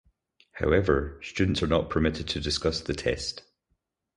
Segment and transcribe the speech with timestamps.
[0.53, 3.43] However, students are not permitted to discuss the test.